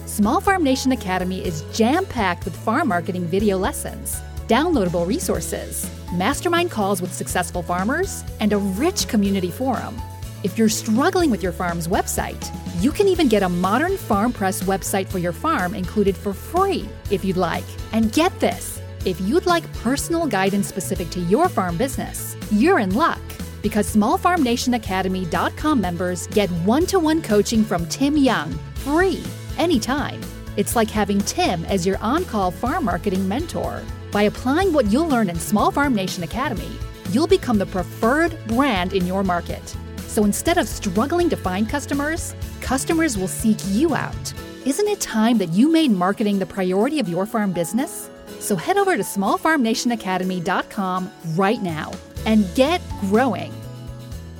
Small 0.06 0.40
Farm 0.40 0.62
Nation 0.62 0.92
Academy 0.92 1.44
is 1.44 1.62
jam 1.72 2.06
packed 2.06 2.44
with 2.44 2.56
farm 2.56 2.86
marketing 2.88 3.26
video 3.26 3.58
lessons, 3.58 4.20
downloadable 4.46 5.06
resources, 5.06 5.90
mastermind 6.14 6.70
calls 6.70 7.02
with 7.02 7.12
successful 7.12 7.62
farmers, 7.62 8.22
and 8.38 8.52
a 8.52 8.58
rich 8.58 9.08
community 9.08 9.50
forum. 9.50 10.00
If 10.46 10.56
you're 10.56 10.68
struggling 10.68 11.30
with 11.30 11.42
your 11.42 11.50
farm's 11.50 11.88
website, 11.88 12.40
you 12.80 12.92
can 12.92 13.08
even 13.08 13.26
get 13.26 13.42
a 13.42 13.48
modern 13.48 13.94
FarmPress 13.94 14.62
website 14.62 15.08
for 15.08 15.18
your 15.18 15.32
farm 15.32 15.74
included 15.74 16.16
for 16.16 16.32
free 16.32 16.88
if 17.10 17.24
you'd 17.24 17.36
like. 17.36 17.64
And 17.90 18.12
get 18.12 18.38
this 18.38 18.80
if 19.04 19.20
you'd 19.22 19.46
like 19.46 19.64
personal 19.82 20.24
guidance 20.24 20.68
specific 20.68 21.10
to 21.10 21.20
your 21.22 21.48
farm 21.48 21.76
business, 21.76 22.36
you're 22.52 22.78
in 22.78 22.94
luck 22.94 23.18
because 23.60 23.92
smallfarmnationacademy.com 23.92 25.80
members 25.80 26.28
get 26.28 26.48
one 26.64 26.86
to 26.86 27.00
one 27.00 27.22
coaching 27.22 27.64
from 27.64 27.84
Tim 27.86 28.16
Young 28.16 28.52
free 28.76 29.24
anytime. 29.58 30.20
It's 30.56 30.76
like 30.76 30.90
having 30.90 31.18
Tim 31.22 31.64
as 31.64 31.84
your 31.84 31.98
on 31.98 32.24
call 32.24 32.52
farm 32.52 32.84
marketing 32.84 33.26
mentor. 33.26 33.82
By 34.12 34.22
applying 34.22 34.72
what 34.72 34.86
you'll 34.92 35.08
learn 35.08 35.28
in 35.28 35.40
Small 35.40 35.72
Farm 35.72 35.92
Nation 35.92 36.22
Academy, 36.22 36.70
you'll 37.10 37.26
become 37.26 37.58
the 37.58 37.66
preferred 37.66 38.38
brand 38.46 38.92
in 38.92 39.08
your 39.08 39.24
market. 39.24 39.76
So 40.16 40.24
instead 40.24 40.56
of 40.56 40.66
struggling 40.66 41.28
to 41.28 41.36
find 41.36 41.68
customers, 41.68 42.34
customers 42.62 43.18
will 43.18 43.28
seek 43.28 43.58
you 43.66 43.94
out. 43.94 44.32
Isn't 44.64 44.88
it 44.88 44.98
time 44.98 45.36
that 45.36 45.50
you 45.50 45.70
made 45.70 45.90
marketing 45.90 46.38
the 46.38 46.46
priority 46.46 46.98
of 47.00 47.06
your 47.06 47.26
farm 47.26 47.52
business? 47.52 48.08
So 48.38 48.56
head 48.56 48.78
over 48.78 48.96
to 48.96 49.02
smallfarmnationacademy.com 49.02 51.12
right 51.34 51.60
now 51.60 51.92
and 52.24 52.46
get 52.54 52.80
growing. 53.02 53.52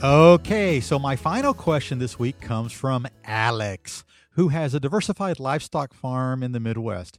Okay, 0.03 0.81
so 0.81 0.99
my 0.99 1.15
final 1.15 1.53
question 1.53 1.99
this 1.99 2.19
week 2.19 2.41
comes 2.41 2.73
from 2.73 3.07
Alex, 3.27 4.03
who 4.31 4.49
has 4.49 4.73
a 4.73 4.81
diversified 4.81 5.39
livestock 5.39 5.93
farm 5.93 6.43
in 6.43 6.53
the 6.53 6.61
Midwest. 6.61 7.19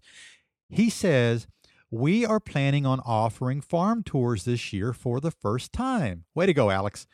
He 0.68 0.90
says, 0.90 1.46
We 1.92 2.26
are 2.26 2.40
planning 2.40 2.88
on 2.88 3.02
offering 3.02 3.62
farm 3.62 4.02
tours 4.02 4.46
this 4.46 4.74
year 4.74 4.94
for 4.94 5.20
the 5.20 5.30
first 5.30 5.72
time. 5.72 6.24
Way 6.34 6.48
to 6.48 6.56
go, 6.56 6.72
Alex. 6.72 7.06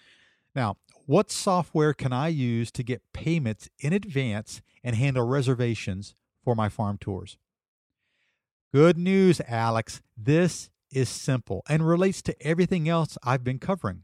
Now, 0.55 0.77
what 1.05 1.31
software 1.31 1.93
can 1.93 2.13
I 2.13 2.29
use 2.29 2.71
to 2.71 2.83
get 2.83 3.01
payments 3.13 3.69
in 3.79 3.93
advance 3.93 4.61
and 4.83 4.95
handle 4.95 5.27
reservations 5.27 6.15
for 6.43 6.55
my 6.55 6.69
farm 6.69 6.97
tours? 6.99 7.37
Good 8.73 8.97
news, 8.97 9.41
Alex. 9.47 10.01
This 10.17 10.69
is 10.91 11.09
simple 11.09 11.63
and 11.67 11.87
relates 11.87 12.21
to 12.23 12.35
everything 12.41 12.87
else 12.87 13.17
I've 13.23 13.43
been 13.43 13.59
covering. 13.59 14.03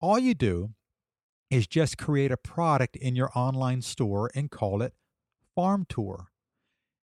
All 0.00 0.18
you 0.18 0.34
do 0.34 0.70
is 1.50 1.66
just 1.66 1.98
create 1.98 2.32
a 2.32 2.36
product 2.36 2.96
in 2.96 3.16
your 3.16 3.30
online 3.34 3.82
store 3.82 4.30
and 4.34 4.50
call 4.50 4.82
it 4.82 4.94
Farm 5.54 5.86
Tour. 5.88 6.28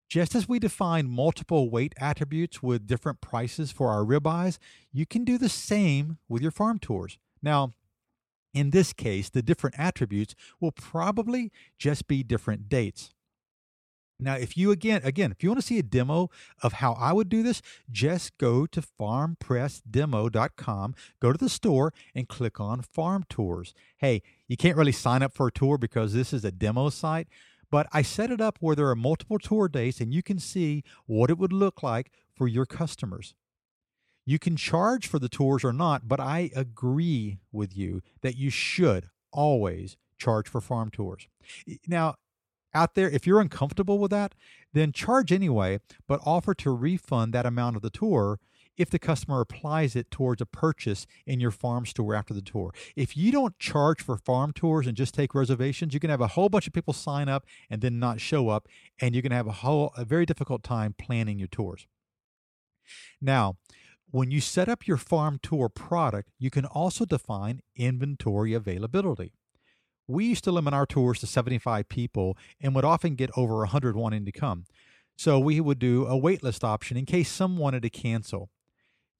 Just 0.10 0.34
as 0.34 0.50
we 0.50 0.58
define 0.58 1.08
multiple 1.08 1.70
weight 1.70 1.94
attributes 1.98 2.64
with 2.64 2.88
different 2.88 3.22
prices 3.22 3.72
for 3.72 3.90
our 3.90 4.04
ribeyes, 4.04 4.58
you 4.92 5.06
can 5.06 5.24
do 5.24 5.38
the 5.38 5.50
same 5.50 6.18
with 6.28 6.42
your 6.42 6.52
farm 6.52 6.80
tours. 6.80 7.20
Now, 7.44 7.74
in 8.54 8.70
this 8.72 8.94
case, 8.94 9.30
the 9.30 9.42
different 9.42 9.78
attributes 9.78 10.34
will 10.60 10.72
probably 10.72 11.52
just 11.78 12.08
be 12.08 12.24
different 12.24 12.70
dates. 12.70 13.14
Now, 14.22 14.36
if 14.36 14.58
you 14.58 14.72
again, 14.72 15.00
again, 15.06 15.32
if 15.32 15.42
you 15.42 15.50
want 15.50 15.62
to 15.62 15.66
see 15.66 15.80
a 15.80 15.84
demo 15.84 16.30
of 16.62 16.74
how 16.74 16.92
I 16.94 17.14
would 17.14 17.30
do 17.30 17.42
this, 17.42 17.62
just 17.90 18.38
go 18.38 18.66
to 18.66 18.82
farmpressdemo.com, 18.82 20.96
go 21.22 21.32
to 21.32 21.38
the 21.38 21.48
store, 21.48 21.94
and 22.14 22.28
click 22.28 22.60
on 22.60 22.82
Farm 22.82 23.24
Tours. 23.30 23.74
Hey, 23.98 24.22
you 24.48 24.58
can't 24.58 24.76
really 24.76 24.92
sign 24.92 25.24
up 25.24 25.34
for 25.34 25.48
a 25.48 25.52
tour 25.52 25.78
because 25.78 26.14
this 26.14 26.34
is 26.34 26.44
a 26.44 26.52
demo 26.52 26.90
site, 26.90 27.30
but 27.72 27.88
I 27.94 28.02
set 28.02 28.30
it 28.30 28.42
up 28.42 28.58
where 28.60 28.76
there 28.76 28.90
are 28.90 28.96
multiple 28.96 29.40
tour 29.40 29.70
dates 29.70 30.02
and 30.02 30.14
you 30.14 30.22
can 30.22 30.40
see 30.40 30.84
what 31.06 31.30
it 31.30 31.38
would 31.38 31.54
look 31.54 31.82
like 31.82 32.12
for 32.36 32.50
your 32.50 32.66
customers. 32.66 33.36
You 34.30 34.38
can 34.38 34.56
charge 34.56 35.08
for 35.08 35.18
the 35.18 35.28
tours 35.28 35.64
or 35.64 35.74
not, 35.74 36.08
but 36.08 36.20
I 36.20 36.52
agree 36.56 37.40
with 37.52 37.76
you 37.76 38.04
that 38.22 38.38
you 38.38 38.52
should 38.52 39.10
always 39.32 39.98
charge 40.20 40.48
for 40.48 40.62
farm 40.62 40.92
tours. 40.92 41.28
Now, 41.88 42.14
out 42.76 42.94
there, 42.94 43.10
if 43.10 43.26
you're 43.26 43.42
uncomfortable 43.42 43.98
with 43.98 44.12
that, 44.12 44.36
then 44.72 44.92
charge 44.92 45.32
anyway, 45.32 45.80
but 46.08 46.22
offer 46.28 46.54
to 46.54 46.70
refund 46.70 47.34
that 47.34 47.48
amount 47.48 47.76
of 47.76 47.82
the 47.82 47.90
tour 47.90 48.40
if 48.78 48.92
the 48.92 49.00
customer 49.00 49.42
applies 49.42 49.96
it 49.96 50.12
towards 50.12 50.44
a 50.44 50.46
purchase 50.46 51.08
in 51.26 51.40
your 51.40 51.50
farm 51.50 51.88
store 51.88 52.14
after 52.14 52.36
the 52.36 52.44
tour. 52.44 52.72
If 52.96 53.18
you 53.18 53.32
don't 53.32 53.58
charge 53.58 54.00
for 54.00 54.16
farm 54.16 54.54
tours 54.54 54.86
and 54.86 54.96
just 54.96 55.16
take 55.16 55.34
reservations, 55.34 55.96
you 55.96 56.00
can 56.00 56.12
have 56.12 56.22
a 56.22 56.28
whole 56.28 56.50
bunch 56.50 56.68
of 56.68 56.74
people 56.74 56.94
sign 56.94 57.30
up 57.30 57.48
and 57.68 57.82
then 57.82 57.98
not 57.98 58.22
show 58.22 58.50
up, 58.50 58.68
and 59.02 59.16
you're 59.16 59.24
going 59.24 59.32
to 59.32 59.38
have 59.38 59.48
a 59.48 59.64
whole 59.64 59.92
a 59.98 60.06
very 60.06 60.28
difficult 60.28 60.62
time 60.62 60.94
planning 61.00 61.40
your 61.40 61.48
tours. 61.48 61.88
Now, 63.20 63.58
when 64.12 64.32
you 64.32 64.42
set 64.42 64.70
up 64.70 64.88
your 64.88 64.98
farm 64.98 65.40
tour 65.42 65.70
product, 65.70 66.30
you 66.40 66.50
can 66.50 66.66
also 66.66 67.06
define 67.06 67.62
inventory 67.76 68.54
availability. 68.54 69.34
We 70.08 70.26
used 70.26 70.44
to 70.46 70.52
limit 70.52 70.74
our 70.74 70.88
tours 70.88 71.20
to 71.20 71.28
75 71.28 71.88
people 71.88 72.36
and 72.60 72.74
would 72.74 72.86
often 72.86 73.16
get 73.16 73.30
over 73.38 73.58
100 73.58 73.96
wanting 73.96 74.26
to 74.26 74.32
come. 74.32 74.66
So 75.16 75.38
we 75.38 75.60
would 75.60 75.80
do 75.80 76.06
a 76.06 76.20
waitlist 76.20 76.64
option 76.64 76.98
in 76.98 77.06
case 77.06 77.30
some 77.30 77.58
wanted 77.58 77.84
to 77.84 77.90
cancel. 77.90 78.50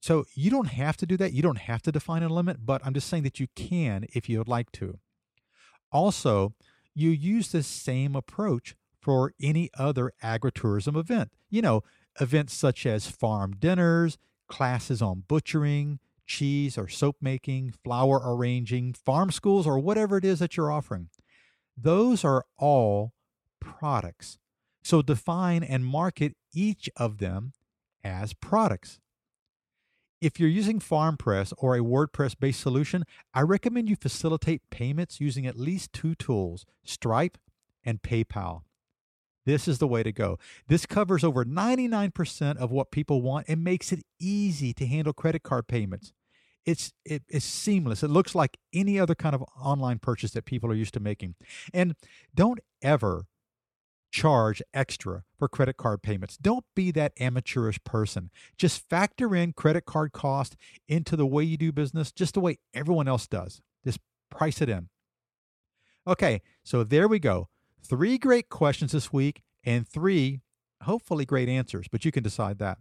So 0.00 0.24
you 0.34 0.50
don't 0.50 0.68
have 0.68 0.96
to 0.96 1.06
do 1.06 1.16
that. 1.18 1.32
You 1.32 1.42
don't 1.42 1.58
have 1.58 1.82
to 1.82 1.92
define 1.92 2.22
a 2.22 2.28
limit, 2.28 2.64
but 2.64 2.80
I'm 2.84 2.94
just 2.94 3.08
saying 3.08 3.22
that 3.24 3.38
you 3.38 3.48
can 3.54 4.06
if 4.14 4.28
you 4.28 4.38
would 4.38 4.48
like 4.48 4.72
to. 4.72 4.98
Also, 5.92 6.54
you 6.94 7.10
use 7.10 7.52
the 7.52 7.62
same 7.62 8.16
approach 8.16 8.74
for 9.00 9.34
any 9.40 9.70
other 9.78 10.12
agritourism 10.22 10.96
event. 10.96 11.30
You 11.50 11.62
know, 11.62 11.82
events 12.20 12.54
such 12.54 12.86
as 12.86 13.10
farm 13.10 13.56
dinners, 13.58 14.18
classes 14.50 15.00
on 15.00 15.24
butchering, 15.26 15.98
cheese 16.26 16.76
or 16.76 16.88
soap 16.88 17.16
making, 17.20 17.72
flower 17.82 18.20
arranging, 18.22 18.92
farm 18.92 19.30
schools, 19.30 19.66
or 19.66 19.78
whatever 19.78 20.18
it 20.18 20.24
is 20.24 20.38
that 20.40 20.56
you're 20.56 20.70
offering. 20.70 21.08
Those 21.76 22.24
are 22.24 22.44
all 22.58 23.14
products. 23.60 24.38
So 24.82 25.00
define 25.02 25.62
and 25.62 25.84
market 25.84 26.36
each 26.52 26.90
of 26.96 27.18
them 27.18 27.52
as 28.04 28.34
products. 28.34 28.98
If 30.20 30.38
you're 30.38 30.50
using 30.50 30.80
FarmPress 30.80 31.54
or 31.56 31.74
a 31.74 31.80
WordPress 31.80 32.38
based 32.38 32.60
solution, 32.60 33.04
I 33.32 33.40
recommend 33.40 33.88
you 33.88 33.96
facilitate 33.96 34.68
payments 34.68 35.20
using 35.20 35.46
at 35.46 35.58
least 35.58 35.92
two 35.92 36.14
tools 36.14 36.66
Stripe 36.84 37.38
and 37.84 38.02
PayPal. 38.02 38.62
This 39.46 39.66
is 39.66 39.78
the 39.78 39.88
way 39.88 40.02
to 40.02 40.12
go. 40.12 40.38
This 40.68 40.86
covers 40.86 41.24
over 41.24 41.44
99% 41.44 42.56
of 42.56 42.70
what 42.70 42.90
people 42.90 43.22
want 43.22 43.46
and 43.48 43.64
makes 43.64 43.92
it 43.92 44.04
easy 44.18 44.72
to 44.74 44.86
handle 44.86 45.12
credit 45.12 45.42
card 45.42 45.66
payments. 45.66 46.12
It's 46.66 46.92
it, 47.06 47.22
it's 47.28 47.44
seamless. 47.44 48.02
It 48.02 48.10
looks 48.10 48.34
like 48.34 48.58
any 48.72 48.98
other 49.00 49.14
kind 49.14 49.34
of 49.34 49.42
online 49.58 49.98
purchase 49.98 50.32
that 50.32 50.44
people 50.44 50.70
are 50.70 50.74
used 50.74 50.94
to 50.94 51.00
making. 51.00 51.34
And 51.72 51.94
don't 52.34 52.60
ever 52.82 53.26
charge 54.10 54.60
extra 54.74 55.22
for 55.38 55.48
credit 55.48 55.76
card 55.76 56.02
payments. 56.02 56.36
Don't 56.36 56.64
be 56.74 56.90
that 56.92 57.12
amateurish 57.18 57.82
person. 57.84 58.30
Just 58.58 58.88
factor 58.88 59.34
in 59.34 59.52
credit 59.52 59.86
card 59.86 60.12
cost 60.12 60.56
into 60.88 61.16
the 61.16 61.26
way 61.26 61.44
you 61.44 61.56
do 61.56 61.72
business, 61.72 62.12
just 62.12 62.34
the 62.34 62.40
way 62.40 62.58
everyone 62.74 63.08
else 63.08 63.26
does. 63.26 63.62
Just 63.84 64.00
price 64.30 64.60
it 64.60 64.68
in. 64.68 64.88
Okay, 66.06 66.42
so 66.64 66.82
there 66.82 67.08
we 67.08 67.18
go. 67.18 67.48
Three 67.82 68.18
great 68.18 68.48
questions 68.48 68.92
this 68.92 69.12
week 69.12 69.42
and 69.64 69.86
three 69.86 70.40
hopefully 70.82 71.24
great 71.24 71.48
answers, 71.48 71.88
but 71.88 72.04
you 72.04 72.12
can 72.12 72.22
decide 72.22 72.58
that. 72.58 72.78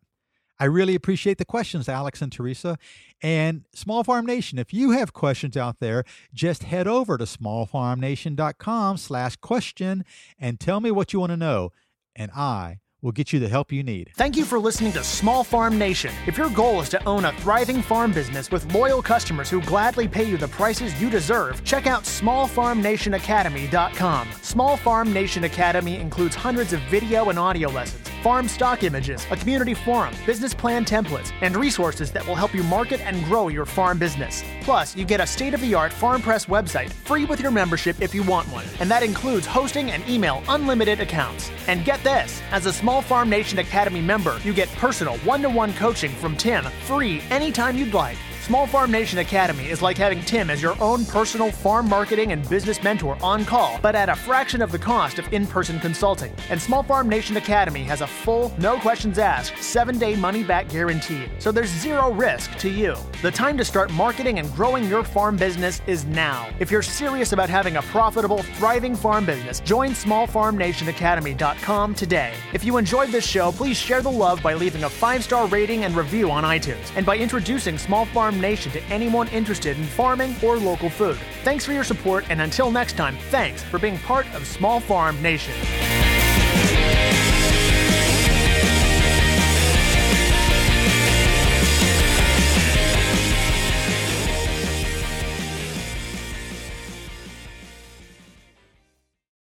I 0.62 0.65
really 0.65 0.94
appreciate 0.94 1.38
the 1.38 1.46
questions, 1.46 1.88
Alex 1.88 2.22
and 2.22 2.32
Teresa. 2.32 2.77
And 3.22 3.63
Small 3.74 4.03
Farm 4.03 4.25
Nation, 4.25 4.60
if 4.60 4.74
you 4.74 4.91
have 4.91 5.13
questions 5.13 5.56
out 5.56 5.77
there, 5.79 6.03
just 6.34 6.63
head 6.63 6.86
over 6.86 7.18
to 7.18 7.24
smallfarmnation.com 7.24 8.98
slash 8.98 9.38
question 9.38 10.03
and 10.38 10.60
tell 10.60 10.82
me 10.82 10.91
what 10.91 11.13
you 11.13 11.20
want 11.22 11.32
to 11.32 11.38
know. 11.38 11.72
And 12.15 12.29
I 12.32 12.79
will 13.01 13.12
get 13.12 13.32
you 13.32 13.39
the 13.39 13.48
help 13.48 13.72
you 13.72 13.84
need. 13.84 14.12
Thank 14.15 14.36
you 14.36 14.46
for 14.46 14.60
listening 14.60 14.91
to 14.94 15.03
Small 15.03 15.44
Farm 15.44 15.77
Nation. 15.77 16.12
If 16.27 16.38
your 16.38 16.50
goal 16.50 16.82
is 16.82 16.89
to 16.89 17.03
own 17.06 17.25
a 17.25 17.32
thriving 17.34 17.82
farm 17.82 18.12
business 18.12 18.51
with 18.51 18.74
loyal 18.74 19.01
customers 19.01 19.50
who 19.50 19.62
gladly 19.62 20.08
pay 20.08 20.24
you 20.24 20.38
the 20.38 20.48
prices 20.48 21.00
you 21.01 21.10
deserve, 21.10 21.63
check 21.63 21.88
out 21.88 22.03
smallfarmnationacademy.com. 22.03 24.27
Small 24.41 24.77
Farm 24.77 25.13
Nation 25.13 25.46
Academy 25.46 25.98
includes 25.98 26.36
hundreds 26.36 26.74
of 26.74 26.82
video 26.82 27.29
and 27.29 27.39
audio 27.39 27.70
lessons 27.70 28.08
farm 28.21 28.47
stock 28.47 28.83
images, 28.83 29.25
a 29.31 29.35
community 29.35 29.73
forum, 29.73 30.13
business 30.25 30.53
plan 30.53 30.85
templates, 30.85 31.31
and 31.41 31.55
resources 31.55 32.11
that 32.11 32.25
will 32.27 32.35
help 32.35 32.53
you 32.53 32.63
market 32.63 32.99
and 33.01 33.23
grow 33.25 33.47
your 33.47 33.65
farm 33.65 33.97
business. 33.97 34.43
Plus, 34.61 34.95
you 34.95 35.05
get 35.05 35.19
a 35.19 35.27
state 35.27 35.53
of 35.53 35.61
the 35.61 35.73
art 35.73 35.91
FarmPress 35.91 36.47
website 36.47 36.89
free 36.89 37.25
with 37.25 37.39
your 37.39 37.51
membership 37.51 38.01
if 38.01 38.13
you 38.13 38.23
want 38.23 38.47
one, 38.51 38.65
and 38.79 38.89
that 38.89 39.03
includes 39.03 39.45
hosting 39.45 39.91
and 39.91 40.07
email 40.07 40.43
unlimited 40.49 40.99
accounts. 40.99 41.51
And 41.67 41.85
get 41.85 42.03
this 42.03 42.41
as 42.51 42.65
a 42.65 42.73
Small 42.73 43.01
Farm 43.01 43.29
Nation 43.29 43.59
Academy 43.59 44.01
member, 44.01 44.39
you 44.43 44.53
get 44.53 44.69
personal 44.69 45.17
one 45.19 45.41
to 45.41 45.49
one 45.49 45.73
coaching 45.73 46.11
from 46.11 46.35
Tim 46.35 46.63
free 46.85 47.21
anytime 47.29 47.77
you'd 47.77 47.93
like. 47.93 48.17
Small 48.41 48.65
Farm 48.65 48.89
Nation 48.89 49.19
Academy 49.19 49.69
is 49.69 49.81
like 49.81 49.98
having 49.98 50.22
Tim 50.22 50.50
as 50.50 50.62
your 50.62 50.75
own 50.81 51.05
personal 51.05 51.51
farm 51.51 51.88
marketing 51.88 52.31
and 52.31 52.48
business 52.50 52.81
mentor 52.81 53.15
on 53.22 53.46
call, 53.46 53.77
but 53.81 53.96
at 53.96 54.10
a 54.10 54.15
fraction 54.15 54.62
of 54.62 54.72
the 54.72 54.79
cost 54.79 55.19
of 55.19 55.31
in 55.31 55.46
person 55.46 55.79
consulting. 55.79 56.34
And 56.50 56.60
Small 56.60 56.81
Farm 56.81 57.08
Nation 57.08 57.38
Academy 57.38 57.84
has 57.84 58.01
a 58.01 58.08
full, 58.08 58.51
no 58.58 58.79
questions 58.79 59.19
asked, 59.19 59.62
seven 59.62 60.00
day 60.00 60.15
money 60.15 60.43
back 60.43 60.67
guarantee, 60.69 61.25
so 61.38 61.51
there's 61.51 61.69
zero 61.69 62.12
risk 62.12 62.55
to 62.58 62.69
you. 62.69 62.96
The 63.22 63.29
time 63.29 63.55
to 63.58 63.65
start 63.65 63.91
marketing 63.91 64.39
and 64.39 64.51
growing 64.55 64.89
your 64.89 65.03
farm 65.03 65.38
business 65.38 65.81
is 65.86 66.05
now. 66.05 66.50
If 66.60 66.72
you're 66.72 66.81
serious 66.81 67.34
about 67.34 67.50
having 67.50 67.75
a 67.75 67.84
profitable, 67.84 68.41
thriving 68.58 68.96
farm 68.96 69.25
business, 69.25 69.60
join 69.60 69.91
smallfarmnationacademy.com 69.91 71.93
today. 71.93 72.34
If 72.53 72.63
you 72.63 72.77
enjoyed 72.77 73.10
this 73.10 73.27
show, 73.27 73.51
please 73.51 73.77
share 73.77 74.01
the 74.01 74.10
love 74.10 74.41
by 74.41 74.55
leaving 74.55 74.86
a 74.86 74.89
five 74.89 75.24
star 75.24 75.46
rating 75.48 75.84
and 75.84 75.96
review 75.96 76.31
on 76.31 76.46
iTunes, 76.46 76.91
and 76.96 77.05
by 77.05 77.17
introducing 77.17 77.77
Small 77.77 78.08
Farm 78.29 78.41
Nation 78.41 78.71
to 78.74 78.83
anyone 78.91 79.27
interested 79.29 79.75
in 79.75 79.83
farming 79.83 80.35
or 80.44 80.59
local 80.59 80.87
food. 80.87 81.18
Thanks 81.44 81.65
for 81.65 81.74
your 81.74 81.83
support, 81.83 82.25
and 82.29 82.42
until 82.42 82.70
next 82.70 82.94
time, 82.94 83.18
thanks 83.31 83.63
for 83.63 83.79
being 83.79 83.98
part 84.00 84.27
of 84.35 84.46
Small 84.46 84.79
Farm 84.79 85.20
Nation. 85.20 85.55